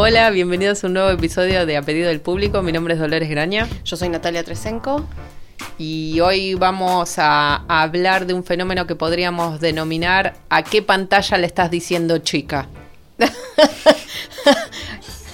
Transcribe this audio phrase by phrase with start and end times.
[0.00, 2.62] Hola, bienvenidos a un nuevo episodio de A Pedido del Público.
[2.62, 5.06] Mi nombre es Dolores Graña Yo soy Natalia Tresenco.
[5.78, 11.38] y hoy vamos a, a hablar de un fenómeno que podríamos denominar ¿A qué pantalla
[11.38, 12.68] le estás diciendo chica?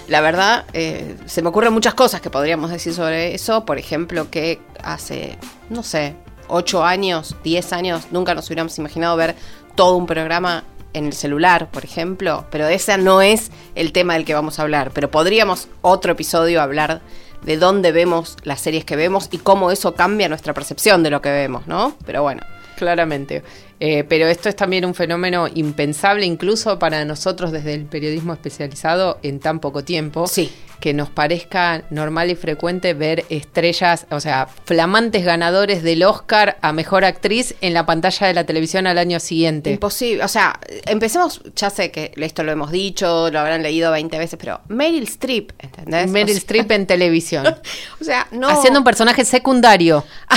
[0.08, 3.64] La verdad, eh, se me ocurren muchas cosas que podríamos decir sobre eso.
[3.64, 5.38] Por ejemplo, que hace,
[5.70, 6.14] no sé,
[6.48, 9.34] 8 años, 10 años, nunca nos hubiéramos imaginado ver
[9.75, 12.47] todo un programa en el celular, por ejemplo.
[12.50, 14.91] Pero ese no es el tema del que vamos a hablar.
[14.92, 17.00] Pero podríamos otro episodio hablar
[17.42, 21.22] de dónde vemos las series que vemos y cómo eso cambia nuestra percepción de lo
[21.22, 21.97] que vemos, ¿no?
[22.05, 22.42] Pero bueno.
[22.77, 23.42] Claramente.
[23.80, 29.19] Eh, pero esto es también un fenómeno impensable incluso para nosotros desde el periodismo especializado
[29.22, 30.27] en tan poco tiempo.
[30.28, 30.50] Sí.
[30.81, 36.72] Que nos parezca normal y frecuente ver estrellas, o sea, flamantes ganadores del Oscar a
[36.72, 39.70] Mejor Actriz en la pantalla de la televisión al año siguiente.
[39.72, 40.22] Imposible.
[40.25, 44.38] O sea, empecemos, ya sé que esto lo hemos dicho, lo habrán leído 20 veces,
[44.41, 46.09] pero Meryl Streep, ¿entendés?
[46.11, 47.44] Meryl O sea- Streep en televisión.
[48.00, 48.48] O sea, no.
[48.48, 50.05] Haciendo un personaje secundario.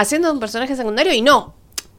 [0.00, 1.54] haciendo un personaje secundario y no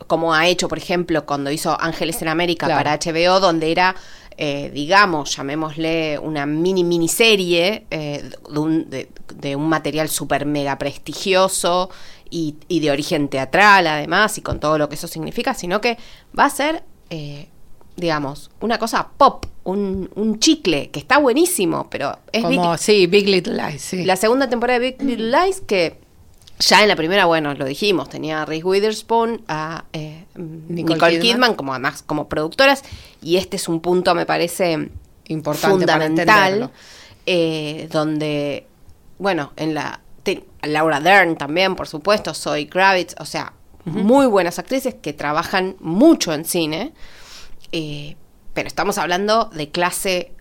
[0.08, 2.80] como ha hecho, por ejemplo, cuando hizo Ángeles en América Claro.
[2.84, 3.96] para HBO, donde era,
[4.38, 10.80] eh, digamos, llamémosle una mini miniserie eh, de, un, de, de un material súper mega
[10.80, 11.92] prestigioso
[12.32, 15.98] y, y de origen teatral, además, y con todo lo que eso significa, sino que
[16.38, 17.48] va a ser, eh,
[17.96, 23.06] digamos, una cosa pop, un, un chicle, que está buenísimo, pero es Big- Como, sí,
[23.06, 24.06] Big Little Lies, sí.
[24.06, 26.00] la segunda temporada de Big Little Lies que
[26.60, 31.12] ya en la primera, bueno, lo dijimos, tenía a Reese Witherspoon, a eh, Nicole Nicole,
[31.20, 31.22] Kidman.
[31.22, 31.54] Kidman.
[31.56, 32.84] como además como productoras
[33.22, 34.90] y este es un punto me parece
[35.28, 36.72] Importante fundamental
[37.26, 38.66] eh, donde
[39.20, 43.54] bueno en la te- Laura Dern también por supuesto Zoe Kravitz o sea
[43.86, 46.94] muy buenas actrices que trabajan mucho en cine
[47.72, 48.16] eh,
[48.54, 50.32] pero estamos hablando de clase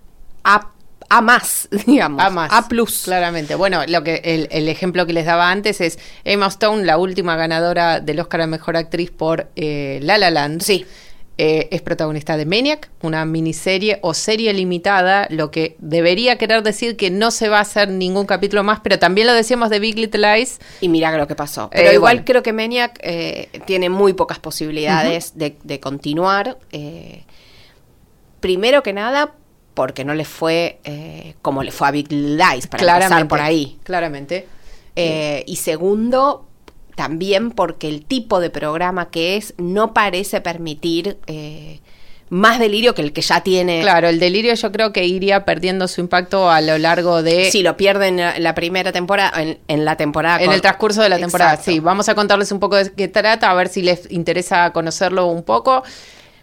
[0.44, 0.70] A
[1.08, 2.52] a más digamos A más.
[2.52, 3.54] A plus Claramente.
[3.54, 7.36] Bueno, lo que el, el ejemplo que les daba antes es Emma Stone, la última
[7.36, 10.62] ganadora del Oscar a Mejor Actriz por eh, La La Land.
[10.62, 10.84] Sí.
[11.40, 16.96] Eh, es protagonista de Maniac, una miniserie o serie limitada, lo que debería querer decir
[16.96, 19.96] que no se va a hacer ningún capítulo más, pero también lo decíamos de Big
[19.96, 20.58] Little Lies.
[20.80, 21.70] Y mira lo que pasó.
[21.70, 22.24] Pero Eh, igual bueno.
[22.26, 26.58] creo que Maniac eh, tiene muy pocas posibilidades de, de continuar.
[28.40, 29.34] primero que nada,
[29.78, 33.78] porque no le fue eh, como le fue a Big Lies, para empezar por ahí.
[33.84, 34.44] Claramente.
[34.96, 36.48] Eh, y segundo,
[36.96, 41.78] también porque el tipo de programa que es no parece permitir eh,
[42.28, 43.80] más delirio que el que ya tiene.
[43.82, 47.62] Claro, el delirio yo creo que iría perdiendo su impacto a lo largo de Si
[47.62, 50.40] lo pierden en la- en la primera temporada, en, en la temporada.
[50.40, 51.70] En con- el transcurso de la temporada, Exacto.
[51.70, 51.78] sí.
[51.78, 55.44] Vamos a contarles un poco de qué trata, a ver si les interesa conocerlo un
[55.44, 55.84] poco.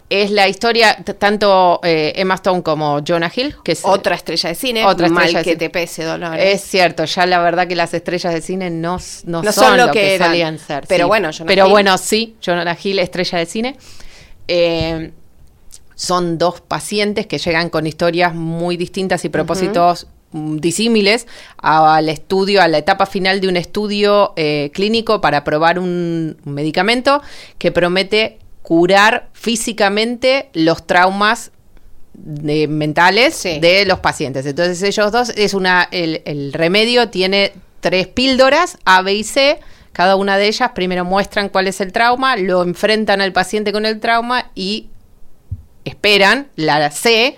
[0.07, 4.55] Es la historia, tanto eh, Emma Stone como Jonah Hill, que es Otra estrella de
[4.55, 5.59] cine, Otra mal estrella de que cine.
[5.59, 6.53] te pese, Dolores.
[6.53, 9.77] Es cierto, ya la verdad que las estrellas de cine no, no, No son, son
[9.77, 10.85] lo lo que, que solían ser.
[10.87, 11.07] Pero sí.
[11.07, 13.77] bueno, Jonah Pero Hill- bueno, sí, Jonah Hill, estrella de cine.
[14.47, 15.11] Eh,
[15.95, 21.25] son dos pacientes que llegan con historias muy distintas y propósitos mm, disímiles
[21.57, 27.21] al estudio, a la etapa final de un estudio eh, clínico para probar un medicamento
[27.57, 31.51] que promete curar físicamente los traumas
[32.15, 33.59] de- mentales Sí.
[33.59, 34.43] de los pacientes.
[34.47, 39.59] Entonces ellos dos, es una, el, el remedio tiene tres píldoras, A, B y C.
[39.91, 43.85] Cada una de ellas primero muestran cuál es el trauma, lo enfrentan al paciente con
[43.85, 44.87] el trauma y
[45.83, 47.37] esperan la C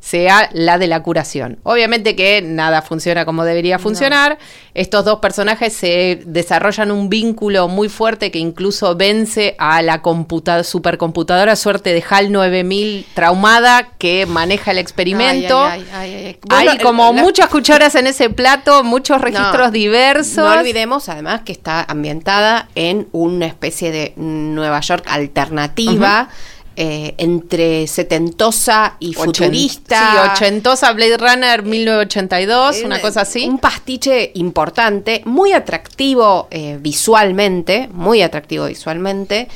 [0.00, 1.58] sea la de la curación.
[1.62, 4.38] Obviamente que nada funciona como debería funcionar.
[4.72, 10.64] Estos dos personajes se desarrollan un vínculo muy fuerte que incluso vence a la computa
[10.64, 15.62] supercomputadora suerte de HAL 9000 traumada que maneja el experimento.
[15.64, 16.68] Ay, ay, ay, ay, ay.
[16.68, 20.36] Hay como la- muchas cucharas en ese plato, muchos registros No, diversos.
[20.38, 26.28] No olvidemos además que está ambientada en una especie de Nueva York alternativa.
[26.76, 30.12] Eh, entre setentosa y Ochen- futurista.
[30.12, 33.46] Sí, ochentosa Blade Runner 1982, Eh, una cosa así.
[33.46, 39.48] Un pastiche importante, muy atractivo eh, visualmente, muy atractivo visualmente.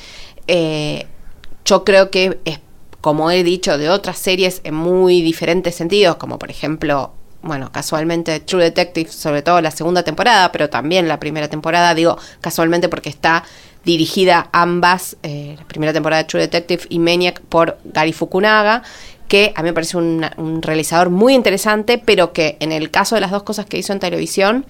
[0.47, 1.07] Eh,
[1.65, 2.59] yo creo que es,
[3.01, 7.13] como he dicho, de otras series en muy diferentes sentidos, como por ejemplo,
[7.43, 12.17] bueno, casualmente True Detective, sobre todo la segunda temporada, pero también la primera temporada, digo
[12.41, 13.45] casualmente porque está
[13.85, 18.83] dirigida ambas, eh, la primera temporada de True Detective y Maniac por Gary Fukunaga,
[19.29, 23.15] que a mí me parece un, un realizador muy interesante, pero que en el caso
[23.15, 24.67] de las dos cosas que hizo en televisión,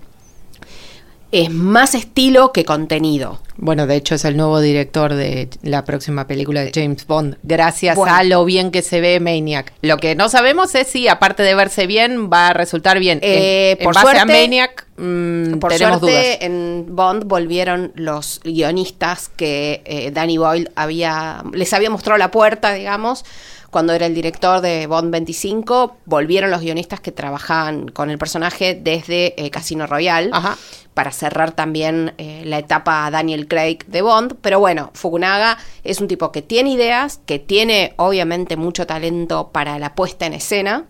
[1.43, 3.41] es más estilo que contenido.
[3.57, 7.97] Bueno, de hecho es el nuevo director de la próxima película de James Bond, gracias
[7.97, 8.15] Bueno.
[8.15, 9.73] a lo bien que se ve Maniac.
[9.83, 13.21] Lo que no sabemos es si, aparte de verse bien, va a resultar bien.
[13.23, 16.15] Eh, en, en por base a suerte- Maniac, mm, Por tenemos dudas.
[16.41, 22.73] en Bond volvieron los guionistas que eh, Danny Boyle había, les había mostrado la puerta,
[22.73, 23.25] digamos,
[23.75, 25.97] cuando era el director de Bond 25.
[26.05, 30.31] Volvieron los guionistas que trabajaban con el personaje desde eh, Casino Royale.
[30.33, 30.57] Ajá.
[30.95, 34.37] Para cerrar también eh, la etapa Daniel Craig de Bond.
[34.41, 39.81] Pero bueno, Fukunaga es un tipo que tiene ideas, que tiene obviamente mucho talento para
[39.81, 40.85] la puesta en escena.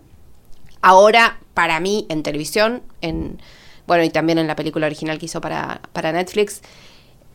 [0.83, 3.41] Ahora, para mí, en televisión, en
[3.87, 6.61] bueno, y también en la película original que hizo para, para Netflix,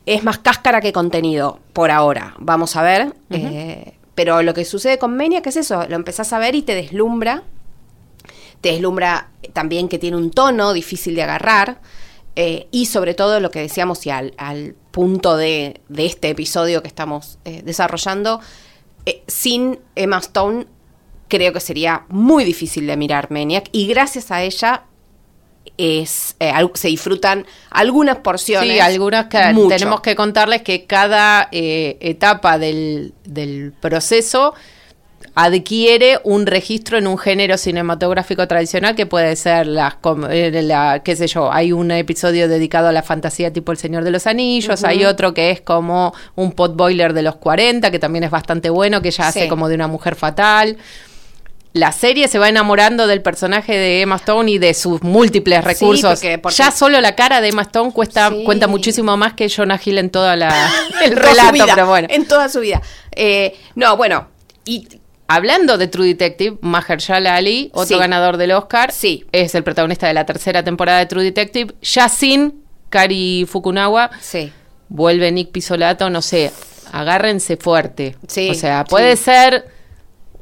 [0.06, 2.35] es más cáscara que contenido, por ahora.
[2.38, 3.14] Vamos a ver.
[3.31, 5.87] Eh, pero lo que sucede con Menia, que es eso?
[5.89, 7.43] Lo empezás a ver y te deslumbra.
[8.61, 11.81] Te deslumbra también que tiene un tono difícil de agarrar.
[12.37, 16.83] eh, y sobre todo lo que decíamos, y al, al punto de, de este episodio
[16.83, 18.41] que estamos eh, desarrollando,
[19.07, 20.67] eh, sin Emma Stone
[21.29, 24.85] creo que sería muy difícil de mirar Maniac y gracias a ella
[25.77, 28.71] es eh, se disfrutan algunas porciones.
[28.71, 29.77] Sí, algunas que mucho.
[29.77, 34.55] tenemos que contarles que cada eh, etapa del, del proceso
[35.35, 39.95] adquiere un registro en un género cinematográfico tradicional que puede ser las
[40.31, 44.05] eh, la, qué sé yo, hay un episodio dedicado a la fantasía tipo El Señor
[44.05, 48.25] de los Anillos, hay otro que es como un potboiler de los 40 que también
[48.25, 50.77] es bastante bueno, que ya hace como de una mujer fatal.
[51.73, 56.15] La serie se va enamorando del personaje de Emma Stone y de sus múltiples recursos.
[56.21, 58.43] porque- porque- Ya solo la cara de Emma Stone cuesta, Sí.
[58.45, 60.49] cuenta muchísimo más que Jonah Hill en toda la
[61.05, 62.09] el relato, vida, pero bueno.
[62.11, 62.83] En toda su vida.
[63.13, 64.27] Eh, no, bueno,
[64.65, 64.89] y
[65.33, 68.01] Hablando de True Detective, Mahershala Ali, otro Sí.
[68.01, 69.25] ganador del Oscar, Sí.
[69.31, 71.73] es el protagonista de la tercera temporada de True Detective.
[71.83, 74.53] Ya sin Kari Fukunawa, sí.
[74.89, 76.51] vuelve Nick Pisolato, no sé,
[76.91, 78.17] agárrense fuerte.
[78.27, 79.23] Sí, o sea, puede sí.
[79.23, 79.67] ser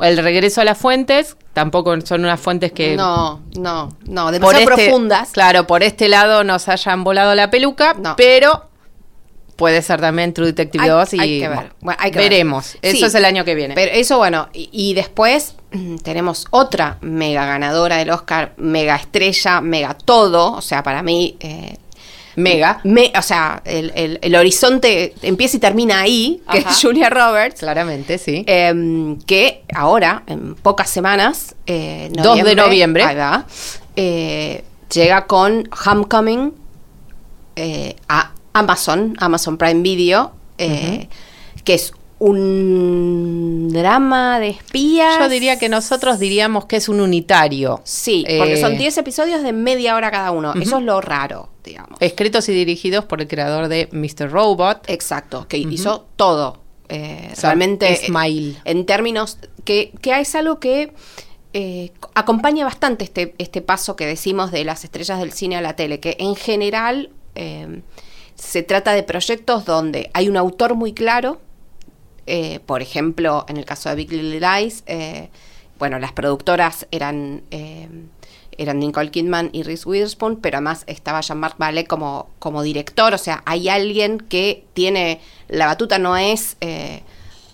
[0.00, 4.58] el regreso a las fuentes, tampoco son unas fuentes que No, no, no, por demasiado
[4.70, 5.30] este, profundas.
[5.32, 8.14] Claro, por este lado nos hayan volado la peluca, No.
[8.16, 8.64] pero
[9.56, 11.72] puede ser también True Detective Hay- 2 y hay que ver.
[11.80, 12.30] bueno, hay que ver.
[12.30, 12.76] veremos.
[12.80, 13.04] Eso Sí.
[13.04, 13.74] es el año que viene.
[13.74, 19.60] Pero eso, bueno, y, y después mm, tenemos otra mega ganadora del Oscar, mega estrella,
[19.60, 20.52] mega todo.
[20.52, 21.36] O sea, para mí.
[21.40, 21.76] eh,
[22.38, 22.80] Mega.
[22.84, 26.70] me- o sea, el, el- el horizonte empieza y termina ahí, que Ajá.
[26.70, 27.60] es Julia Roberts.
[27.60, 28.44] Claramente, sí.
[28.46, 33.02] em, que ahora, en pocas semanas, eh, 2 de noviembre.
[33.04, 33.44] ahí va,
[33.96, 36.52] eh, llega con Homecoming
[37.56, 41.08] eh, a Amazon, Amazon Prime Video, eh,
[41.64, 45.18] que es un drama de espías.
[45.18, 47.80] Yo diría que nosotros diríamos que es un unitario.
[47.84, 50.54] Sí, porque Eh, son 10 episodios de media hora cada uno.
[50.54, 51.98] Eso es lo raro, digamos.
[52.00, 54.30] Escritos y dirigidos por el creador de Mr.
[54.30, 54.84] Robot.
[54.88, 56.62] Exacto, que hizo todo.
[56.90, 60.92] eh, Sam realmente, eh, en términos que, que es algo que
[61.52, 65.76] eh, acompaña bastante este, este paso que decimos de las estrellas del cine a la
[65.76, 67.82] tele, que en general eh,
[68.36, 71.40] se trata de proyectos donde hay un autor muy claro,
[72.28, 75.28] eh, por ejemplo, en el caso de Big Little Lies, eh,
[75.78, 77.88] bueno, las productoras eran, eh,
[78.56, 83.18] eran Nicole Kidman y Reese Witherspoon, pero además estaba Jean-Marc Vallée como, como director, o
[83.18, 87.02] sea, hay alguien que tiene, la batuta no es eh,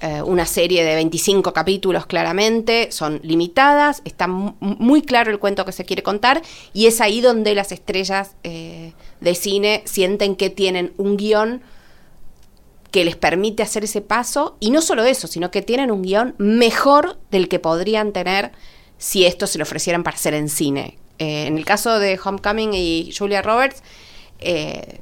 [0.00, 5.64] eh, una serie de 25 capítulos claramente, son limitadas, está mu- muy claro el cuento
[5.66, 6.40] que se quiere contar
[6.72, 11.62] y es ahí donde las estrellas eh, de cine sienten que tienen un guion
[12.94, 16.36] que les permite hacer ese paso y no solo eso, sino que tienen un guion
[16.38, 18.52] mejor del que podrían tener
[18.98, 20.96] si esto se lo ofrecieran para hacer en cine.
[21.18, 23.82] Eh, en el caso de Homecoming y Julia Roberts,
[24.38, 25.00] eh,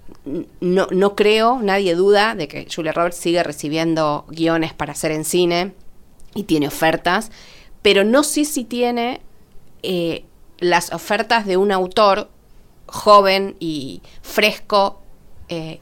[0.62, 5.26] no, no creo, nadie duda de que Julia Roberts sigue recibiendo guiones para hacer en
[5.26, 5.74] cine
[6.34, 7.30] y tiene ofertas,
[7.82, 9.20] pero no sé si tiene
[9.82, 10.24] eh,
[10.60, 12.30] las ofertas de un autor
[12.86, 14.98] joven y fresco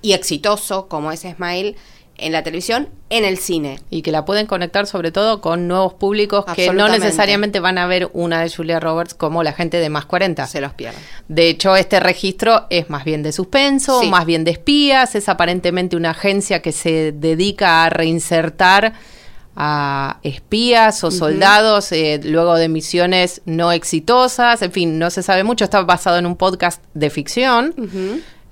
[0.03, 1.77] y exitoso como es Ismail
[2.21, 3.81] en la televisión, en el cine.
[3.91, 7.87] Y que la pueden conectar sobre todo con nuevos públicos que no necesariamente van a
[7.87, 10.47] ver una de Julia Roberts como la gente de más 40.
[10.47, 11.01] Se los pierden.
[11.29, 14.09] De hecho, este registro es más bien de suspenso, Sí.
[14.09, 18.93] más bien de espías, es aparentemente una agencia que se dedica a reinsertar
[19.57, 25.43] a espías o soldados eh, luego de misiones no exitosas, en fin, no se sabe
[25.45, 27.75] mucho, está basado en un podcast de ficción.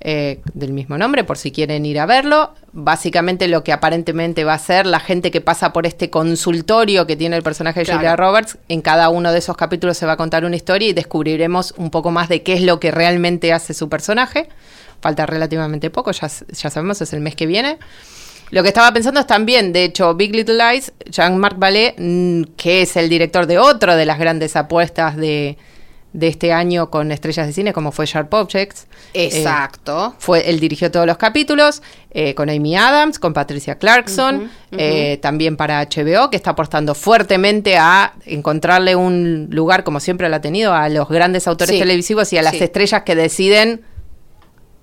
[0.01, 2.53] Eh, del mismo nombre, por si quieren ir a verlo.
[2.71, 7.17] Básicamente lo que aparentemente va a ser la gente que pasa por este consultorio que
[7.17, 7.99] tiene el personaje de Claro.
[7.99, 10.93] Julia Roberts, en cada uno de esos capítulos se va a contar una historia y
[10.93, 14.47] descubriremos un poco más de qué es lo que realmente hace su personaje.
[15.01, 17.77] Falta relativamente poco, ya, ya sabemos, es el mes que viene.
[18.51, 22.81] Lo que estaba pensando es también, de hecho, Big Little Lies, Jean-Marc Vallée, mm, que
[22.81, 25.57] es el director de otro de las grandes apuestas de,
[26.11, 28.87] de este año con estrellas de cine, como fue Sharp Objects.
[29.13, 30.15] eh, Exacto.
[30.17, 35.55] fue, él dirigió todos los capítulos eh, con Amy Adams, con Patricia Clarkson, eh, también
[35.55, 40.73] para HBO, que está apostando fuertemente a encontrarle un lugar, como siempre lo ha tenido,
[40.73, 41.79] a los grandes autores Sí.
[41.79, 42.63] televisivos y a las Sí.
[42.63, 43.81] estrellas que deciden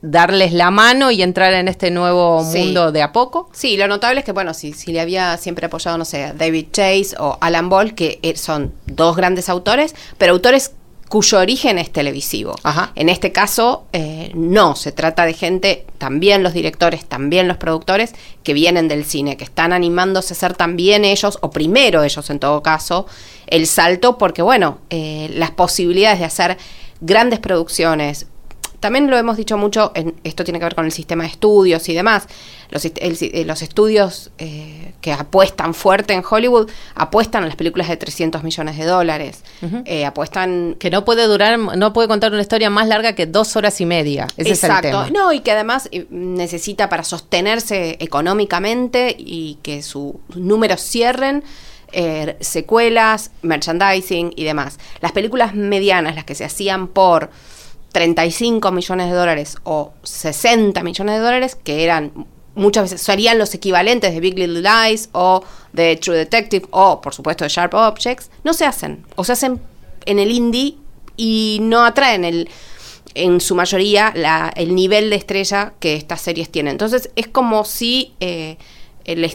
[0.02, 2.58] darles la mano y entrar en este nuevo Sí.
[2.58, 3.48] mundo de a poco.
[3.52, 6.66] Sí, lo notable es que, bueno, si, si le había siempre apoyado, no sé, David
[6.70, 10.72] Chase o Alan Ball, que eh, son dos grandes autores, pero autores
[11.08, 12.56] cuyo origen es televisivo.
[12.62, 12.92] Ajá.
[12.94, 18.14] En este caso, eh, no, se trata de gente, también los directores, también los productores,
[18.42, 22.38] que vienen del cine, que están animándose a ser también ellos, o primero ellos en
[22.38, 23.06] todo caso,
[23.46, 26.58] el salto, porque bueno, eh, las posibilidades de hacer
[27.00, 28.26] grandes producciones,
[28.86, 31.88] también lo hemos dicho mucho, en, esto tiene que ver con el sistema de estudios
[31.88, 32.28] y demás.
[32.70, 37.88] Los, el eh, los estudios eh, que apuestan fuerte en Hollywood apuestan a las películas
[37.88, 39.42] de 300 millones de dólares.
[39.86, 40.76] Eh, apuestan.
[40.78, 43.86] Que no puede durar, no puede contar una historia más larga que dos horas y
[43.86, 44.28] media.
[44.36, 45.10] Ese es el tema.
[45.10, 51.42] No, y que además necesita para sostenerse económicamente y que sus números cierren.
[51.92, 54.78] eh, secuelas, merchandising y demás.
[55.00, 57.30] Las películas medianas, las que se hacían por
[57.96, 63.54] 35 millones de dólares o 60 millones de dólares, que eran muchas veces serían los
[63.54, 68.30] equivalentes de Big Little Lies o de True Detective o por supuesto de Sharp Objects,
[68.44, 69.62] no se hacen o se hacen
[70.04, 70.76] en el indie
[71.16, 72.50] y no atraen el
[73.14, 76.72] en su mayoría la- el nivel de estrella que estas series tienen.
[76.72, 78.58] Entonces es como si eh,
[79.06, 79.26] el,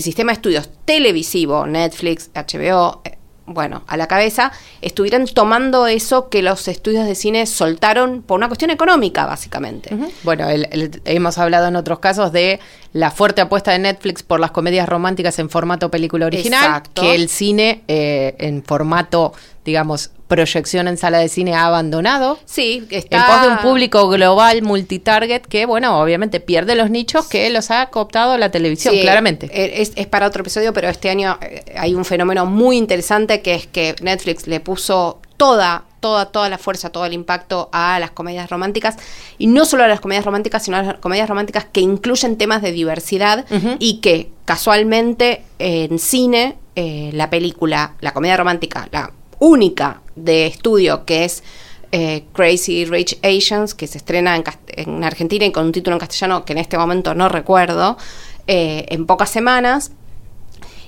[0.00, 3.18] sistema de estudios televisivo, Netflix, HBO, eh,
[3.52, 8.46] bueno, a la cabeza, estuvieran tomando eso que los estudios de cine soltaron por una
[8.48, 9.90] cuestión económica, básicamente.
[10.22, 12.60] Bueno, el- el- hemos hablado en otros casos de
[12.92, 17.02] la fuerte apuesta de Netflix por las comedias románticas en formato película original, Exacto.
[17.02, 19.32] que el cine eh, en formato,
[19.64, 22.38] digamos, proyección en sala de cine ha abandonado.
[22.44, 23.16] Sí, está...
[23.16, 27.70] En pos de un público global multitarget que, bueno, obviamente pierde los nichos que los
[27.70, 29.46] ha cooptado la televisión, Sí, claramente.
[29.52, 33.42] eh, Es, es para otro episodio, pero este año eh, hay un fenómeno muy interesante
[33.42, 37.98] que es que Netflix le puso toda, toda, toda la fuerza, todo el impacto a
[37.98, 38.96] las comedias románticas.
[39.38, 42.62] Y no solo a las comedias románticas, sino a las comedias románticas que incluyen temas
[42.62, 43.44] de diversidad
[43.78, 51.04] y que casualmente en cine, eh, la película, la comedia romántica, la única de estudio
[51.04, 51.42] que es
[51.90, 56.44] eh, Crazy Rich Asians, que se estrena en, Argentina y con un título en castellano
[56.44, 57.98] que en este momento no recuerdo,
[58.46, 59.90] eh, en pocas semanas,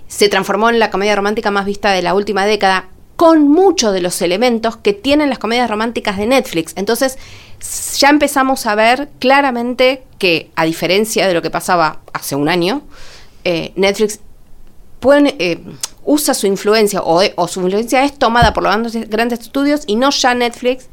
[0.07, 4.01] se transformó en la comedia romántica más vista de la última década, con muchos de
[4.01, 6.73] los elementos que tienen las comedias románticas de Netflix.
[6.77, 7.19] Entonces,
[7.99, 12.83] ya empezamos a ver claramente que, a diferencia de lo que pasaba hace un año,
[13.45, 14.21] eh, Netflix
[15.01, 15.61] pueden, eh,
[16.05, 18.73] usa su influencia o, o su influencia es tomada por los
[19.09, 20.89] grandes, estudios y no ya Netflix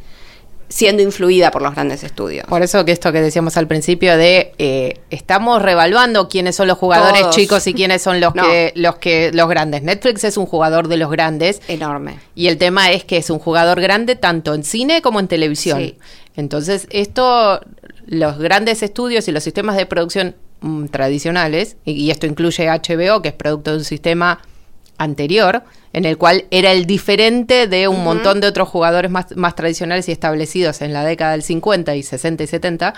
[0.71, 2.45] siendo influida por los grandes estudios.
[2.45, 6.77] Por eso que esto que decíamos al principio de eh, estamos revaluando quiénes son los
[6.77, 7.35] jugadores Todos.
[7.35, 8.43] chicos y quiénes son los No.
[8.43, 9.81] que los que los grandes.
[9.81, 12.19] Netflix es un jugador de los grandes Enorme.
[12.35, 15.79] y el tema es que es un jugador grande tanto en cine como en televisión.
[15.79, 15.97] Sí.
[16.35, 17.61] Entonces, esto
[18.05, 23.23] los grandes estudios y los sistemas de producción mm, tradicionales y, y esto incluye HBO,
[23.23, 24.39] que es producto de un sistema
[24.99, 25.63] anterior,
[25.93, 30.07] en el cual era el diferente de un montón de otros jugadores más, más tradicionales
[30.07, 32.93] y establecidos en la década del 50 y 60 y 70,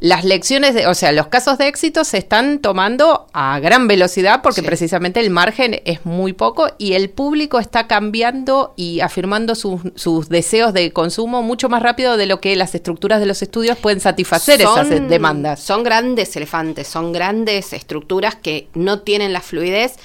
[0.00, 4.42] las lecciones, de, o sea, los casos de éxito se están tomando a gran velocidad
[4.42, 4.66] porque Sí.
[4.68, 10.28] precisamente el margen es muy poco y el público está cambiando y afirmando sus, sus
[10.28, 13.98] deseos de consumo mucho más rápido de lo que las estructuras de los estudios pueden
[13.98, 15.58] satisfacer esas demandas.
[15.58, 19.96] Son grandes elefantes, son grandes estructuras que no tienen la fluidez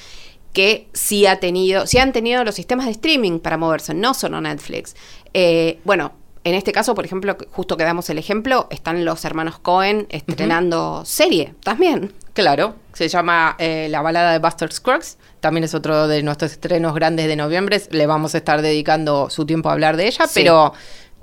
[0.53, 4.39] que sí ha tenido, sí han tenido los sistemas de streaming para moverse, no solo
[4.39, 4.95] Netflix.
[5.33, 9.59] Eh, bueno, en este caso, por ejemplo, justo que damos el ejemplo, están los hermanos
[9.59, 12.13] Cohen estrenando serie también.
[12.33, 12.75] Claro.
[12.93, 15.17] se llama eh, La balada de Buster Scruggs.
[15.39, 17.81] También es otro de nuestros estrenos grandes de noviembre.
[17.91, 20.39] Le vamos a estar dedicando su tiempo a hablar de ella, Sí.
[20.41, 20.73] pero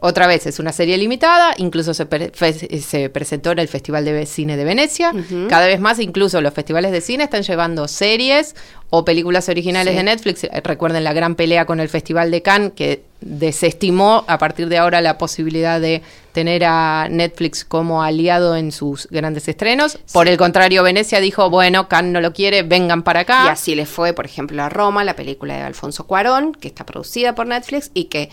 [0.01, 1.53] otra vez es una serie limitada.
[1.59, 5.13] Incluso se, pre- fe- se presentó en el Festival de Cine de Venecia.
[5.49, 8.55] Cada vez más, incluso los festivales de cine están llevando series
[8.91, 9.97] o películas originales Sí.
[9.99, 10.45] de Netflix.
[10.45, 14.79] Eh, Recuerden la gran pelea con el Festival de Cannes, que desestimó a partir de
[14.79, 16.03] ahora la posibilidad de
[16.33, 19.99] tener a Netflix como aliado en sus grandes estrenos.
[20.13, 23.45] Por el contrario, Venecia dijo, bueno, Cannes no lo quiere, vengan para acá.
[23.47, 26.87] Y así le fue, por ejemplo, a Roma, la película de Alfonso Cuarón, que está
[26.87, 28.31] producida por Netflix y que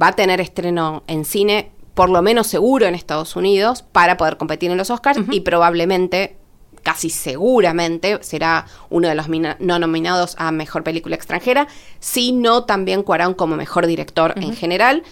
[0.00, 4.36] va a tener estreno en cine, por lo menos seguro en Estados Unidos, para poder
[4.36, 6.36] competir en los Oscars y probablemente,
[6.82, 11.68] casi seguramente, será uno de los no nominados a Mejor Película Extranjera,
[12.00, 15.02] sino también Cuarón como Mejor Director en general.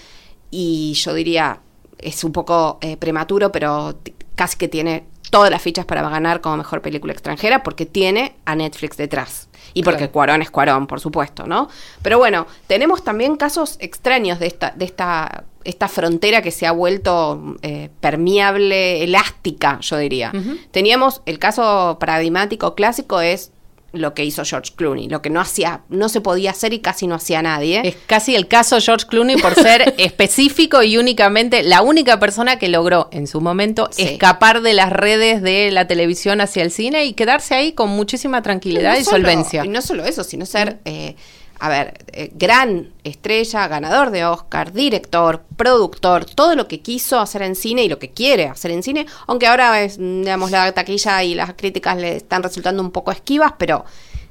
[0.51, 1.61] Y yo diría,
[1.99, 3.97] es un poco eh, prematuro, pero
[4.35, 8.55] casi que tiene todas las fichas para ganar como mejor película extranjera porque tiene a
[8.55, 9.49] Netflix detrás.
[9.75, 10.13] Y porque Claro.
[10.13, 11.69] Cuarón es Cuarón, por supuesto, ¿no?
[12.03, 16.73] Pero bueno, tenemos también casos extraños de esta, de esta, esta frontera que se ha
[16.73, 20.33] vuelto eh, permeable, elástica, yo diría.
[20.71, 23.53] Teníamos el caso paradigmático clásico es
[23.93, 27.07] lo que hizo George Clooney, lo que no hacía, no se podía hacer y casi
[27.07, 27.83] no hacía nadie.
[27.85, 32.69] Es casi el caso George Clooney por ser específico y únicamente la única persona que
[32.69, 34.03] logró en su momento Sí.
[34.03, 38.43] escapar de las redes de la televisión hacia el cine y quedarse ahí con muchísima
[38.43, 39.65] tranquilidad No y solo- solvencia.
[39.65, 41.15] Y no solo eso, sino ser, eh,
[41.63, 47.43] a ver, eh, gran estrella, ganador de Oscar, director, productor, todo lo que quiso hacer
[47.43, 50.73] en cine y lo que quiere hacer en cine, aunque ahora es, mm, digamos, la
[50.73, 53.85] taquilla y las críticas le están resultando un poco esquivas, pero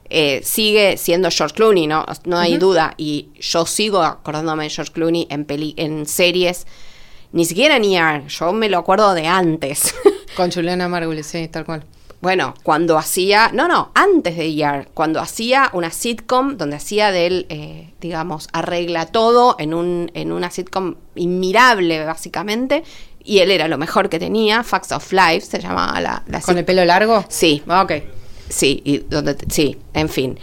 [0.09, 2.05] eh, sigue siendo George Clooney, ¿no?
[2.25, 2.95] No hay duda.
[2.97, 6.67] Y yo sigo acordándome de George Clooney en, peli en series,
[7.31, 9.95] ni siquiera en ER, yo me lo acuerdo de antes.
[10.35, 11.85] Con Juliana Margulis, sí, tal cual.
[12.21, 17.47] Bueno, cuando hacía, no, no, antes de ER, cuando hacía una sitcom donde hacía del,
[17.49, 22.83] eh, digamos, arregla todo en, un, en una sitcom inmirable, básicamente,
[23.23, 26.57] y él era lo mejor que tenía, Facts of Life se llamaba la, la ¿Con
[26.59, 27.25] el pelo largo?
[27.27, 27.93] Sí, Ah, Ok.
[28.51, 30.37] Sí, y donde sí, en fin.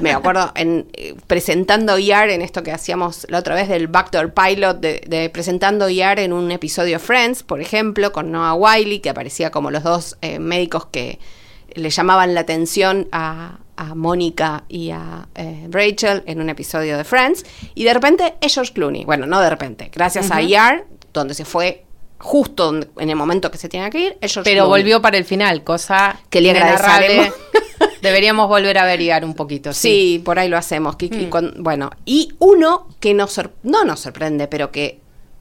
[0.00, 4.32] Me acuerdo en eh, presentando ER en esto que hacíamos la otra vez del Backdoor
[4.32, 9.00] Pilot, de, de presentando ER en un episodio de Friends, por ejemplo, con Noah Wiley,
[9.00, 11.18] que aparecía como los dos eh, médicos que
[11.74, 17.04] le llamaban la atención a, a Mónica y a eh, Rachel en un episodio de
[17.04, 17.44] Friends.
[17.74, 19.04] Y de repente es George Clooney.
[19.04, 19.90] Bueno, no de repente.
[19.92, 21.84] Gracias a ER, donde se fue
[22.18, 25.62] justo donde- en el momento que se tenía que ir, Pero volvió para el final,
[25.64, 27.34] cosa Que le agradeceremos.
[28.02, 29.72] Deberíamos volver a averiar un poquito.
[29.72, 29.88] Sí.
[29.88, 30.96] Sí, por ahí lo hacemos.
[31.30, 35.00] cuan- bueno, y uno que nos no nos sorprende, pero que,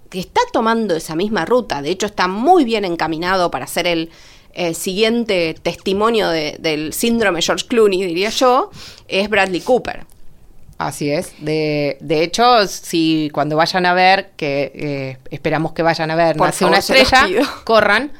[0.09, 1.81] que está tomando esa misma ruta.
[1.81, 4.09] De hecho, está muy bien encaminado para ser el
[4.53, 8.71] eh, siguiente testimonio de- del síndrome George Clooney, diría yo,
[9.07, 10.05] es Bradley Cooper.
[10.77, 11.33] Así es.
[11.39, 16.35] De, de hecho, si cuando vayan a ver, que eh, esperamos que vayan a ver,
[16.37, 17.27] Por Nace favor, una estrella,
[17.63, 18.11] corran.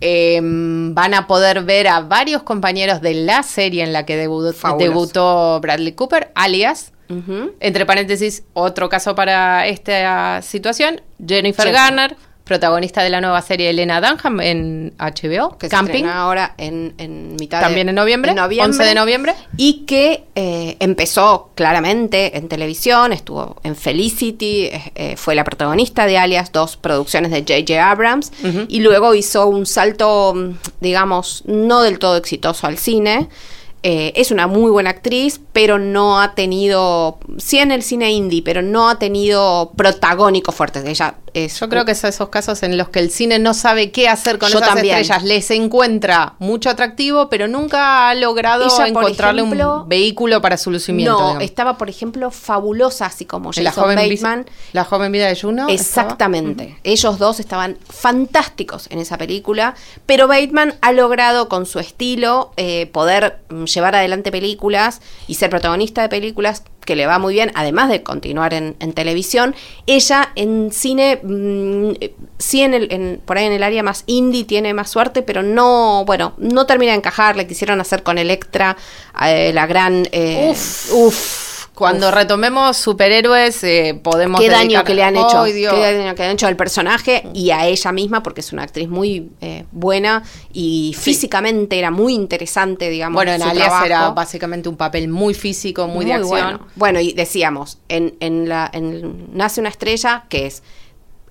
[0.00, 4.52] eh, van a poder ver a varios compañeros de la serie en la que debu-
[4.52, 4.78] Fabuloso.
[4.90, 6.92] debutó Bradley Cooper, alias,
[7.60, 11.72] entre paréntesis, otro caso para esta situación, Jennifer Jennifer.
[11.72, 16.54] Garner, protagonista de la nueva serie Elena Dunham en HBO, que se Camping, estrena ahora
[16.58, 19.34] en, en mitad de- también en noviembre, 11 de noviembre.
[19.56, 26.18] y que eh, empezó claramente en televisión, estuvo en Felicity, eh, fue la protagonista de
[26.18, 27.90] Alias, dos producciones de J.J.
[27.90, 28.32] Abrams,
[28.68, 30.34] y luego hizo un salto,
[30.80, 33.28] digamos, no del todo exitoso al cine.
[33.84, 38.40] Eh, es una muy buena actriz, pero no ha tenido, sí en el cine indie,
[38.42, 40.84] pero no ha tenido protagónicos fuertes.
[40.84, 43.90] Ella es Yo creo que son esos casos en los que el cine no sabe
[43.90, 44.98] qué hacer con Yo esas también.
[44.98, 45.22] estrellas.
[45.24, 50.70] Les encuentra mucho atractivo, pero nunca ha logrado Ella, encontrarle ejemplo, un vehículo para su
[50.70, 51.12] lucimiento.
[51.12, 51.44] No, digamos.
[51.44, 54.46] estaba, por ejemplo, fabulosa, así como En la Jason joven, Bateman.
[54.72, 55.68] la joven vida de Juno.
[55.68, 56.08] estaba.
[56.08, 56.78] Exactamente.
[56.84, 59.74] Ellos dos estaban fantásticos en esa película,
[60.06, 65.50] pero Bateman ha logrado con su estilo eh, poder mm, llevar adelante películas y ser
[65.50, 69.54] protagonista de películas que le va muy bien, además de continuar en, en televisión.
[69.86, 74.04] Ella en cine, mm, eh, sí en el, en- por ahí en el área más
[74.06, 77.36] indie tiene más suerte, pero no, bueno, no termina de encajar.
[77.36, 78.76] Le quisieron hacer con Electra
[79.24, 80.08] eh, la gran...
[80.12, 80.92] eh, Uf.
[80.92, 82.14] uf, Cuando uf.
[82.14, 84.40] retomemos superhéroes, eh, podemos.
[84.40, 87.50] qué daño que le han hecho, qué daño que le han hecho al personaje y
[87.50, 92.90] a ella misma, porque es una actriz muy eh, buena y físicamente era muy interesante,
[92.90, 93.16] digamos.
[93.16, 93.86] Bueno, en Alias trabajo.
[93.86, 96.28] era básicamente un papel muy físico, muy, de acción.
[96.28, 96.66] Bueno.
[96.76, 100.62] Bueno, y decíamos, en, en la, en Nace una estrella, que es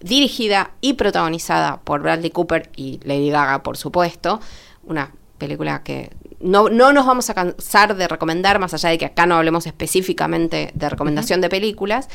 [0.01, 4.39] dirigida y protagonizada por Bradley Cooper y Lady Gaga, por supuesto,
[4.83, 6.09] una película que
[6.43, 9.65] no, no nos vamos a cansar de recomendar, más allá de que acá no hablemos
[9.67, 12.07] específicamente de recomendación de películas.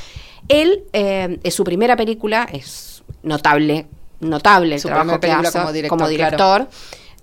[0.48, 3.86] Él, eh, es su primera película, es notable,
[4.20, 6.68] notable el Su trabajo que hace como director, como director.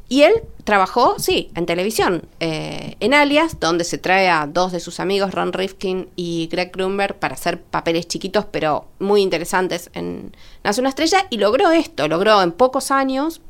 [0.09, 4.79] Y él trabajó, sí, en televisión, eh, en Alias, donde se trae a dos de
[4.79, 10.35] sus amigos, Ron Rifkin y Greg Grunberg, para hacer papeles chiquitos, pero muy interesantes en
[10.63, 13.41] Nace una estrella, y logró esto, logró en pocos años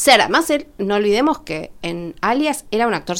[0.00, 3.18] ser, además, él, no olvidemos que en Alias era un actor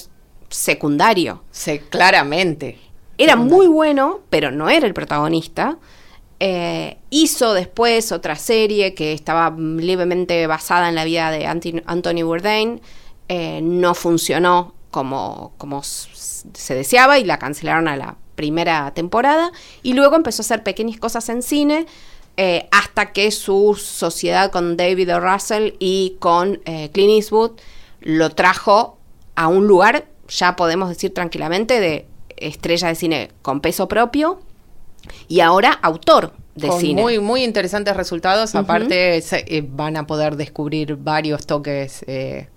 [0.49, 1.45] secundario.
[1.51, 2.79] Sí, claramente.
[3.19, 5.77] Era muy bueno, pero no era el protagonista.
[6.39, 12.81] Eh, hizo después otra serie que estaba levemente basada en la vida de Anthony Bourdain.
[13.29, 19.53] Eh, no funcionó como, como se deseaba y la cancelaron a la primera temporada.
[19.83, 21.87] Y luego empezó a hacer pequeñas cosas en cine
[22.37, 25.21] eh, hasta que su sociedad con David O.
[25.21, 27.53] Russell y con eh, Clint Eastwood
[28.01, 28.97] lo trajo
[29.35, 34.41] a un lugar, ya podemos decir tranquilamente, de estrella de cine con peso propio
[35.29, 37.03] y ahora autor de con cine.
[37.03, 38.55] muy muy interesantes resultados.
[38.55, 42.49] Aparte se- eh, van a poder descubrir varios toques, eh,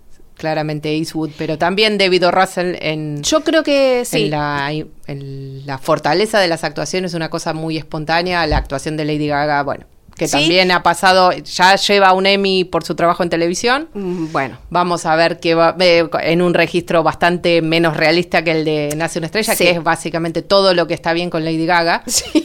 [0.44, 2.32] claramente Eastwood, pero también David O.
[2.32, 4.26] Russell en, Yo creo que sí.
[4.26, 4.74] en, la,
[5.08, 8.46] en la fortaleza de las actuaciones, una cosa muy espontánea.
[8.46, 9.86] La actuación de Lady Gaga, bueno,
[10.18, 10.34] que Sí.
[10.34, 13.88] también ha pasado, ya lleva un Emmy por su trabajo en televisión.
[13.94, 18.52] Mm, Bueno, Vamos a ver que va eh, en un registro bastante menos realista que
[18.52, 19.64] el de Nace una estrella, Sí.
[19.64, 22.04] que es básicamente todo lo que está bien con Lady Gaga.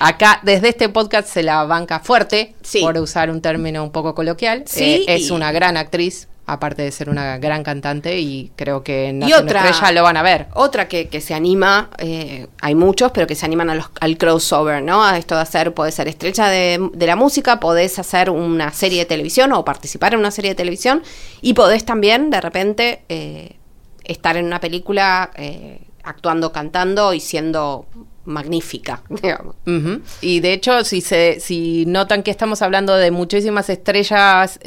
[0.00, 2.80] Acá, desde este podcast, se la banca fuerte, Sí.
[2.82, 4.62] por usar un término un poco coloquial.
[4.66, 9.08] Sí, Eh, es una gran actriz, aparte de ser una gran cantante, y creo que
[9.10, 10.46] en Y otra- estrella lo van a ver.
[10.54, 14.16] Otra que, que se anima, eh, hay muchos, pero que se animan a los, al
[14.16, 15.04] crossover, ¿no?
[15.04, 19.00] A esto de hacer, puede ser estrella de, de la música, podés hacer una serie
[19.00, 21.02] de televisión o participar en una serie de televisión
[21.42, 23.56] y podés también, de repente, eh,
[24.04, 27.84] estar en una película eh, actuando, cantando y siendo
[28.24, 29.54] magnífica, digamos.
[30.22, 34.58] Y de hecho, si se, si notan que estamos hablando de muchísimas estrellas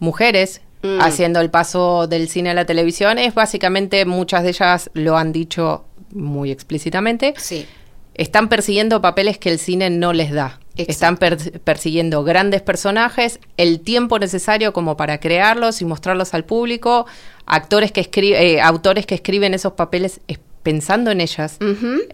[0.00, 1.00] mujeres Mm.
[1.00, 5.32] haciendo el paso del cine a la televisión, es básicamente muchas de ellas lo han
[5.32, 7.34] dicho muy explícitamente.
[7.36, 7.66] Sí.
[8.14, 10.58] Están persiguiendo papeles que el cine no les da.
[10.76, 10.92] Exacto.
[10.92, 17.06] Están per- persiguiendo grandes personajes, el tiempo necesario como para crearlos y mostrarlos al público,
[17.46, 21.58] actores que escriben, autores que escriben esos papeles es- pensando en ellas,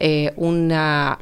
[0.01, 1.19] eh, una,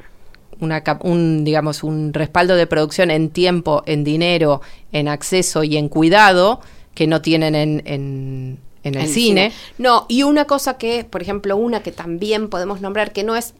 [0.60, 4.60] una un digamos un respaldo de producción en tiempo, en dinero,
[4.92, 6.60] en acceso y en cuidado
[6.94, 9.52] que no tienen en, en, en el, cine.
[9.78, 13.54] No, y una cosa que, por ejemplo, una que también podemos nombrar, que no es,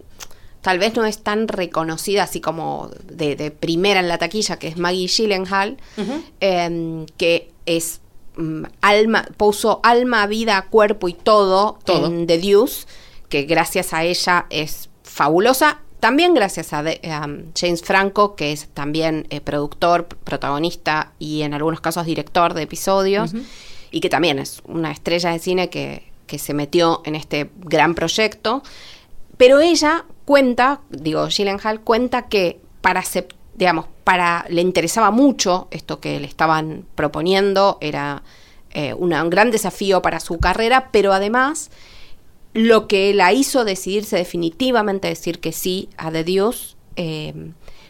[0.61, 4.68] tal vez no es tan reconocida así como de, de primera en la taquilla, que
[4.68, 5.79] es Maggie Gyllenhaal,
[6.40, 8.01] em, que es
[8.37, 12.07] mm, alma, puso alma, vida, cuerpo y todo, Todo.
[12.07, 12.87] en The Deuce,
[13.29, 15.81] que gracias a ella es fabulosa.
[16.03, 21.55] También gracias a, de- a James Franco, que es también eh, productor, protagonista y en
[21.55, 23.33] algunos casos director de episodios,
[23.93, 27.95] y que también es una estrella de cine que, que se metió en este gran
[27.95, 28.65] proyecto.
[29.37, 33.05] Pero ella cuenta, digo, Gyllenhaal cuenta que para
[33.55, 38.25] digamos, para le interesaba mucho esto que le estaban proponiendo, era
[38.73, 41.71] eh, una- un gran desafío para su carrera, pero además
[42.55, 47.33] lo que la hizo decidirse definitivamente decir que sí a The Dios eh,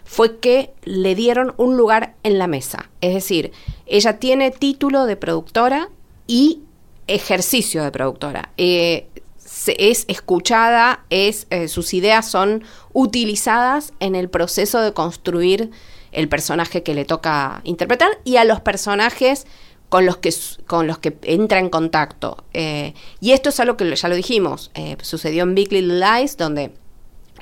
[0.05, 2.91] fue que le dieron un lugar en la mesa.
[3.01, 3.53] Es decir,
[3.87, 5.89] ella tiene título de productora
[6.27, 6.61] y
[7.09, 8.51] ejercicio de productora.
[8.57, 15.71] Eh, se- es escuchada, es, eh, sus ideas son utilizadas en el proceso de construir
[16.13, 19.47] el personaje que le toca interpretar y a los personajes
[19.93, 20.35] con los que,
[20.67, 22.45] con los que entra en contacto.
[22.55, 26.39] Eh, y esto es algo que ya lo dijimos, eh, sucedió en Big Little Lies,
[26.39, 26.73] donde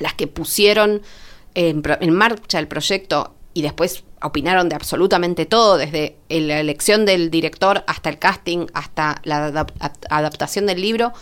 [0.00, 1.00] las que pusieron
[1.54, 1.80] en,
[2.12, 8.10] marcha el proyecto y después opinaron de absolutamente todo, desde la elección del director hasta
[8.10, 11.12] el casting, hasta la adap- ad- adaptación del libro,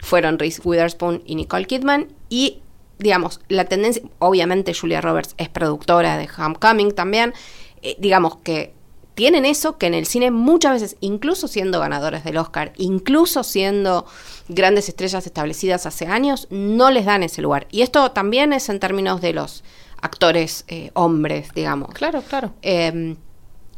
[0.00, 2.08] fueron Reese Witherspoon y Nicole Kidman.
[2.28, 2.58] Y,
[2.98, 7.34] digamos, la tendencia, obviamente Julia Roberts es productora de Homecoming también,
[7.82, 8.74] eh, digamos que
[9.14, 14.06] tienen eso que en el cine muchas veces, incluso siendo ganadores del Oscar, incluso siendo
[14.48, 17.66] grandes estrellas establecidas hace años, no les dan ese lugar.
[17.70, 19.64] Y esto también es en términos de los
[20.00, 21.90] actores eh, hombres, digamos.
[21.94, 22.52] Claro, claro.
[22.62, 23.16] Eh,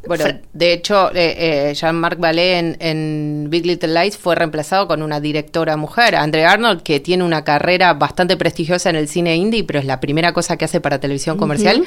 [0.07, 4.87] Bueno, Fra- de hecho, eh, eh, Jean-Marc Vallée en, en Big Little Lies fue reemplazado
[4.87, 9.35] con una directora mujer, Andre Arnold, que tiene una carrera bastante prestigiosa en el cine
[9.37, 11.85] indie, pero es la primera cosa que hace para televisión comercial.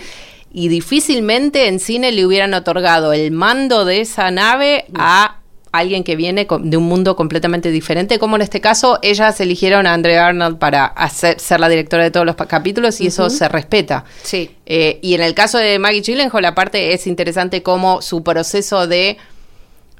[0.51, 5.38] Y difícilmente en cine le hubieran otorgado el mando de esa nave a
[5.71, 9.93] alguien que viene de un mundo completamente diferente, como en este caso ellas eligieron a
[9.93, 14.05] Andrea Arnold para hacer, ser la directora de todos los capítulos y eso se respeta.
[14.23, 14.55] Sí.
[14.65, 19.17] Eh, y en el caso de Maggie Gyllenhaal, aparte es interesante cómo su proceso de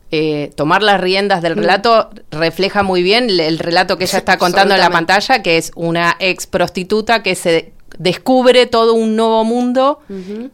[0.10, 4.38] eh, tomar las riendas del relato refleja muy bien el, el relato que ella está
[4.38, 9.44] contando en la pantalla, que es una ex prostituta que se descubre todo un nuevo
[9.44, 10.00] mundo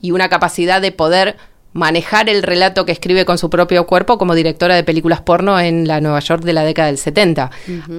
[0.02, 1.38] y una capacidad de poder
[1.74, 5.88] manejar el relato que escribe con su propio cuerpo como directora de películas porno en
[5.88, 7.50] la Nueva York de la década del 70.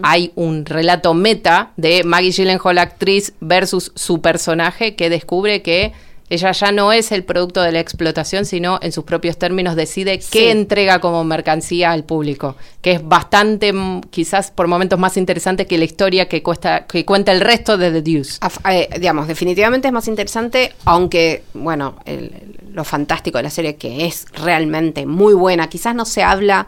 [0.02, 5.92] Hay un relato meta de Maggie Gyllenhaal, actriz, versus su personaje que descubre que
[6.30, 10.20] ella ya no es el producto de la explotación, sino en sus propios términos decide
[10.20, 10.28] Sí.
[10.32, 15.66] qué entrega como mercancía al público, que es bastante, mm, quizás por momentos más interesante
[15.66, 18.40] que la historia que, cuesta, que cuenta el resto de The Deuce.
[18.40, 23.50] Af- eh, digamos, definitivamente es más interesante, aunque, bueno, el- el- lo fantástico de la
[23.50, 26.66] serie que es realmente muy buena, quizás no se habla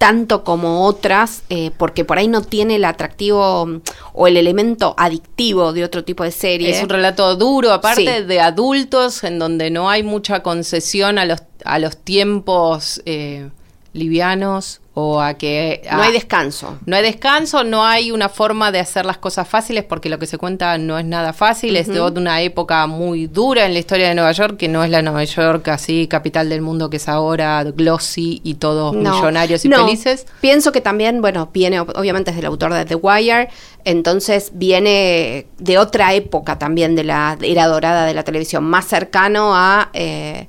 [0.00, 3.80] tanto como otras, eh, porque por ahí no tiene el atractivo mm,
[4.14, 6.70] o el elemento adictivo de otro tipo de serie.
[6.70, 8.24] Es un relato duro, aparte Sí.
[8.24, 13.50] de adultos, en donde no hay mucha concesión a los, a los tiempos eh,
[13.92, 15.82] livianos o a que...
[15.92, 16.76] no hay descanso.
[16.84, 20.26] No hay descanso, no hay una forma de hacer las cosas fáciles porque lo que
[20.26, 24.08] se cuenta no es nada fácil, es de una época muy dura en la historia
[24.08, 27.08] de Nueva York, que no es la Nueva York así, capital del mundo que es
[27.08, 29.84] ahora, glossy y todos No, millonarios y no.
[29.86, 30.26] felices.
[30.40, 33.48] Pienso que también, bueno, viene, ob- obviamente es del autor de The Wire,
[33.84, 39.54] entonces viene de otra época también de la era dorada de la televisión, más cercano
[39.54, 40.48] a eh,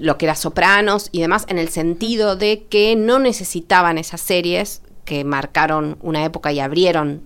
[0.00, 4.82] lo que era Sopranos y demás, en el sentido de que no necesitaban esas series
[5.04, 7.22] que marcaron una época y abrieron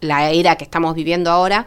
[0.00, 1.66] la era que estamos viviendo ahora.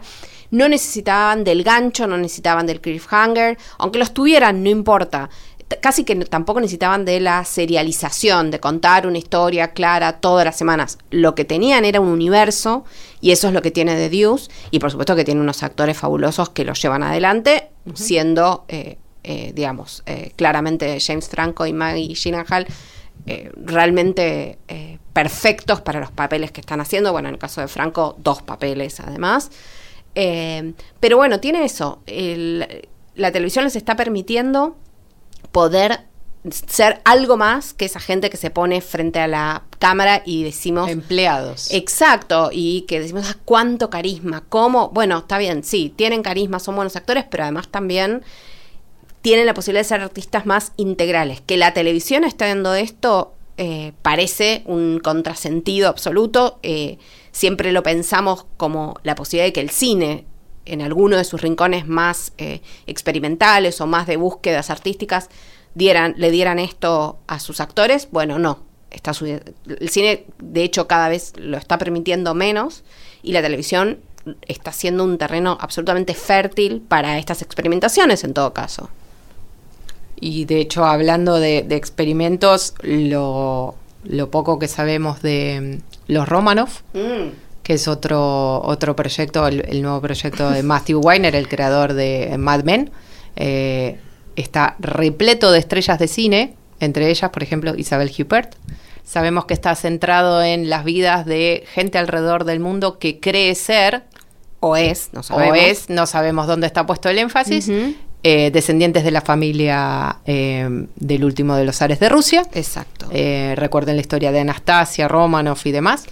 [0.50, 5.30] No necesitaban del gancho, no necesitaban del cliffhanger, aunque los tuvieran, no importa.
[5.80, 10.98] Casi que tampoco necesitaban de la serialización, de contar una historia clara todas las semanas.
[11.10, 12.84] Lo que tenían era un universo,
[13.20, 15.96] y eso es lo que tiene The Deuce, y por supuesto que tiene unos actores
[15.96, 22.14] fabulosos que lo llevan adelante, siendo, eh, eh, digamos, eh, claramente James Franco y Maggie
[22.14, 22.66] Gyllenhaal
[23.26, 24.58] eh, realmente
[25.12, 27.12] perfectos para los papeles que están haciendo.
[27.12, 29.50] Bueno, en el caso de Franco, dos papeles además.
[30.14, 32.02] Pero bueno, tiene eso.
[32.06, 34.76] El- la televisión les está permitiendo
[35.52, 36.00] poder
[36.50, 40.90] ser algo más que esa gente que se pone frente a la cámara y decimos...
[40.90, 41.72] Empleados.
[41.72, 46.76] Exacto, y que decimos, ah, cuánto carisma, cómo, bueno, está bien, sí, tienen carisma, son
[46.76, 48.22] buenos actores, pero además también
[49.24, 51.40] tienen la posibilidad de ser artistas más integrales.
[51.40, 56.58] Que la televisión está dando esto eh, parece un contrasentido absoluto.
[56.62, 56.98] eh,
[57.32, 60.26] siempre lo pensamos como la posibilidad de que el cine,
[60.66, 65.30] en alguno de sus rincones más eh, experimentales o más de búsquedas artísticas,
[65.74, 68.08] le dieran esto a sus actores.
[68.10, 68.58] Bueno, no.
[68.90, 72.84] Está el cine, de hecho, cada vez lo está permitiendo menos
[73.22, 74.00] y la televisión
[74.42, 78.90] está siendo un terreno absolutamente fértil para estas experimentaciones en todo caso.
[80.20, 83.74] Y de hecho, hablando de, de experimentos, lo,
[84.04, 86.68] lo poco que sabemos de mm, los Romanov,
[87.62, 92.36] que es otro, otro proyecto, el, el nuevo proyecto de Matthew Weiner, el creador de
[92.38, 92.90] Mad Men,
[93.36, 93.98] eh,
[94.36, 98.54] está repleto de estrellas de cine, entre ellas, por ejemplo, Isabel Huppert.
[99.04, 104.04] Sabemos que está centrado en las vidas de gente alrededor del mundo que cree ser
[104.60, 105.58] O es, no o sabemos.
[105.60, 107.70] es, no sabemos dónde está puesto el énfasis.
[108.24, 112.42] Eh, descendientes de la familia eh, del último de los zares de Rusia.
[112.54, 113.06] Exacto.
[113.12, 116.06] Eh, recuerden la historia de Anastasia, Romanov y demás.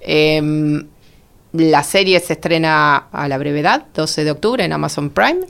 [0.00, 0.82] Eh,
[1.52, 5.40] la serie se estrena a la brevedad, 12 de octubre en Amazon Prime.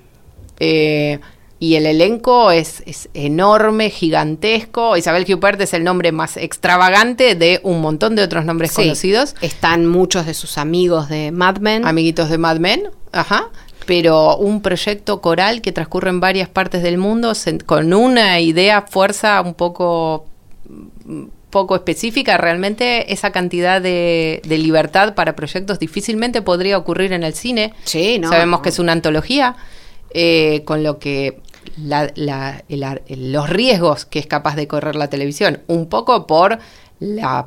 [0.61, 1.18] Eh,
[1.61, 4.96] y el elenco es, es enorme, gigantesco.
[4.96, 8.83] Isabel Huppert es el nombre más extravagante de un montón de otros nombres Sí.
[8.83, 9.35] conocidos.
[9.40, 11.85] Están muchos de sus amigos de Mad Men.
[11.87, 13.48] Amiguitos de Mad Men, ajá.
[13.88, 18.83] Pero un proyecto coral que transcurre en varias partes del mundo se- con una idea,
[18.83, 20.27] fuerza un poco
[20.68, 27.22] mm, poco específica, realmente esa cantidad de, de libertad para proyectos difícilmente podría ocurrir en
[27.22, 27.72] el cine.
[27.85, 28.62] Sí, no, Sabemos no.
[28.62, 29.57] que es una antología,
[30.11, 31.40] eh, con lo que
[31.79, 36.27] la- la- el ar- los riesgos que es capaz de correr la televisión, un poco
[36.27, 36.59] por
[37.01, 37.46] la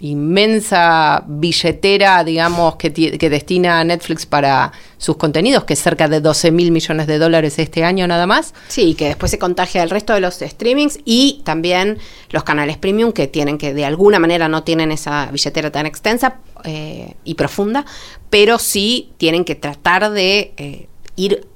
[0.00, 6.20] inmensa billetera, digamos, que, ti- que destina Netflix para sus contenidos, que es cerca de
[6.20, 8.54] 12 mil millones de dólares este año nada más.
[8.68, 11.98] Sí, que después se contagia al resto de los streamings y también
[12.30, 16.36] los canales premium que tienen que de alguna manera no tienen esa billetera tan extensa
[16.64, 17.84] eh, y profunda,
[18.30, 21.46] pero sí tienen que tratar de eh, ir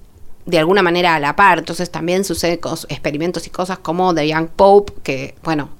[0.46, 1.58] de alguna manera a la par.
[1.58, 5.70] Entonces también suceden experimentos y cosas como The Young Pope, que bueno,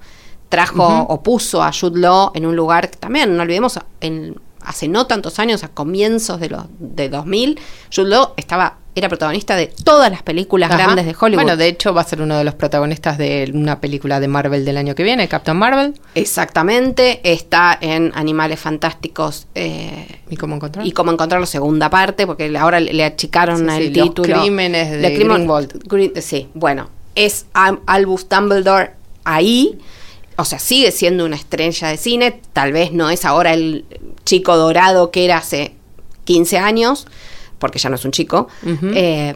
[0.55, 4.89] trajo o puso a Jude Law en un lugar que también, no olvidemos, en, hace
[4.89, 7.59] no tantos años, a comienzos de los de 2000,
[7.95, 10.85] Jude Law estaba era protagonista de todas las películas Ajá.
[10.85, 11.43] grandes de Hollywood.
[11.43, 14.65] Bueno, de hecho va a ser uno de los protagonistas de una película de Marvel
[14.65, 15.95] del año que viene, Captain Marvel.
[16.15, 20.87] Exactamente, está en Animales Fantásticos eh, ¿Y cómo encontrar?
[20.87, 24.41] y cómo encontrarlo segunda parte, porque ahora le achicaron Sí, el sí, los título.
[24.41, 25.19] crímenes de.
[25.19, 28.93] Grin- sí, bueno, es Al- Albus Dumbledore
[29.25, 29.79] ahí,
[30.37, 33.85] o sea, sigue siendo una estrella de cine, tal vez no es ahora el
[34.25, 35.75] chico dorado que era hace
[36.25, 37.07] 15 años,
[37.59, 38.49] porque ya no es un chico.
[38.95, 39.35] Eh,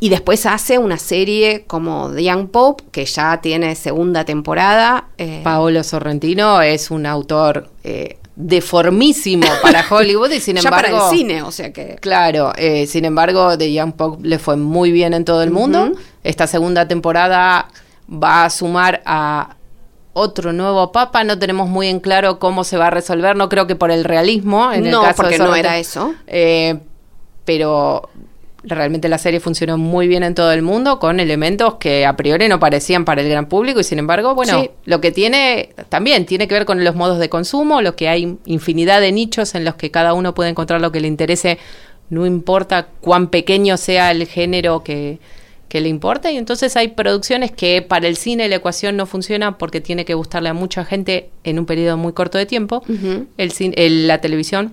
[0.00, 5.08] y después hace una serie como The Young Pope, que ya tiene segunda temporada.
[5.16, 10.98] eh, Paolo Sorrentino es un autor eh, deformísimo para Hollywood y sin ya embargo...
[10.98, 11.96] para el cine, o sea que...
[12.00, 15.92] Claro, eh, sin embargo, The Young Pope le fue muy bien en todo el mundo.
[16.22, 17.68] Esta segunda temporada
[18.10, 19.56] va a sumar a
[20.14, 21.22] otro nuevo papa.
[21.24, 23.36] No tenemos muy en claro cómo se va a resolver.
[23.36, 24.72] No creo que por el realismo.
[24.72, 26.14] En No, el caso porque de no era eso.
[26.26, 26.78] Eh,
[27.44, 28.08] pero
[28.66, 32.48] realmente la serie funcionó muy bien en todo el mundo con elementos que a priori
[32.48, 34.70] no parecían para el gran público y sin embargo, bueno, Sí.
[34.86, 38.38] lo que tiene también tiene que ver con los modos de consumo, lo que hay
[38.46, 41.58] infinidad de nichos en los que cada uno puede encontrar lo que le interese,
[42.08, 45.18] no importa cuán pequeño sea el género que,
[45.74, 49.58] que le importa y entonces hay producciones que para el cine la ecuación no funciona
[49.58, 52.84] porque tiene que gustarle a mucha gente en un periodo muy corto de tiempo.
[53.36, 54.72] El, cin- el- la televisión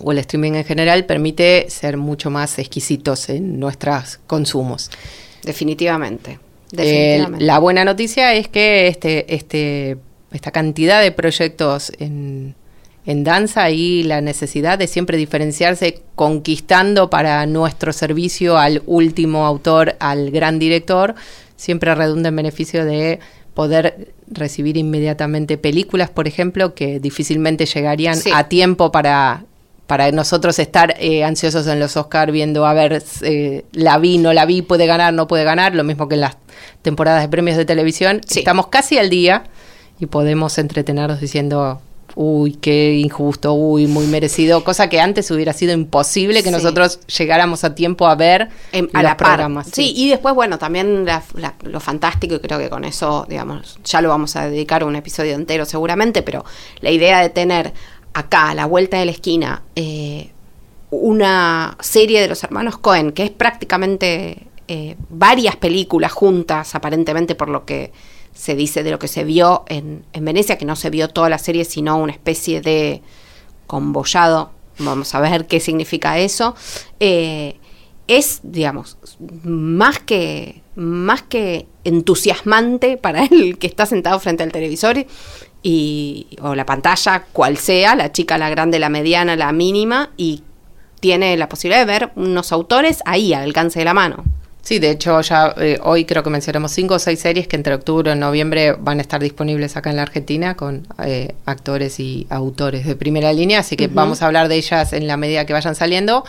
[0.00, 4.90] o el streaming en general permite ser mucho más exquisitos en nuestros consumos.
[5.44, 6.32] Definitivamente.
[6.32, 6.38] Eh,
[6.72, 7.44] Definitivamente.
[7.44, 9.98] la buena noticia es que este, este,
[10.32, 12.56] esta cantidad de proyectos en,
[13.08, 19.96] en danza y la necesidad de siempre diferenciarse conquistando para nuestro servicio al último autor,
[19.98, 21.14] al gran director,
[21.56, 23.18] siempre redunda en beneficio de
[23.54, 28.30] poder recibir inmediatamente películas, por ejemplo, que difícilmente llegarían Sí.
[28.32, 29.44] a tiempo para
[29.86, 34.34] para nosotros estar eh, ansiosos en los Oscar viendo a ver eh, la vi, no
[34.34, 36.36] la vi, puede ganar, no puede ganar, lo mismo que en las
[36.82, 38.40] temporadas de premios de televisión, Sí.
[38.40, 39.44] estamos casi al día
[39.98, 41.80] y podemos entretenernos diciendo,
[42.20, 46.54] uy, qué injusto, uy, muy merecido, cosa que antes hubiera sido imposible que Sí.
[46.54, 49.28] nosotros llegáramos a tiempo a ver Em, a los la par.
[49.28, 49.68] programas.
[49.72, 53.78] Sí, y después, bueno, también la- la- lo fantástico, y creo que con eso, digamos,
[53.84, 56.44] ya lo vamos a dedicar un episodio entero seguramente, pero
[56.80, 57.72] la idea de tener
[58.14, 60.30] acá, a la vuelta de la esquina, eh,
[60.90, 67.48] una serie de los hermanos Cohen, que es prácticamente eh, varias películas juntas, aparentemente por
[67.48, 67.92] lo que
[68.38, 71.28] se dice de lo que se vio en, en Venecia, que no se vio toda
[71.28, 73.02] la serie, sino una especie de
[73.66, 74.52] conbollado.
[74.78, 76.54] Vamos a ver qué significa eso.
[77.00, 77.56] Eh,
[78.06, 78.96] es, digamos,
[79.42, 85.04] más que, más que entusiasmante para el que está sentado frente al televisor
[85.64, 90.44] y, o la pantalla, cual sea, la chica, la grande, la mediana, la mínima, y
[91.00, 94.22] tiene la posibilidad de ver unos autores ahí al alcance de la mano.
[94.68, 97.72] Sí, de hecho ya eh, hoy creo que mencionamos cinco o seis series que entre
[97.72, 102.26] octubre y noviembre van a estar disponibles acá en la Argentina con eh, actores y
[102.28, 105.54] autores de primera línea, así que vamos a hablar de ellas en la medida que
[105.54, 106.22] vayan saliendo,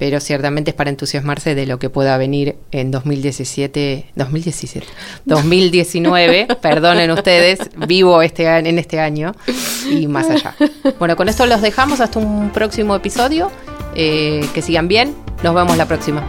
[0.00, 4.86] pero ciertamente es para entusiasmarse de lo que pueda venir en 2017, 2017,
[5.26, 9.36] 2019, perdonen ustedes, vivo este en este año
[9.88, 10.56] y más allá.
[10.98, 13.48] Bueno, con esto los dejamos hasta un próximo episodio,
[13.94, 16.28] eh, que sigan bien, nos vemos la próxima.